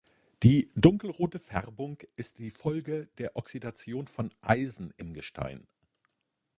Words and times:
Die 0.41 0.71
dunkelrote 0.73 1.37
Färbung 1.37 1.99
ist 2.15 2.39
die 2.39 2.49
Folge 2.49 3.07
der 3.19 3.35
Oxidation 3.37 4.07
von 4.07 4.33
Eisen 4.41 4.91
im 4.97 5.13
Gestein. 5.13 5.67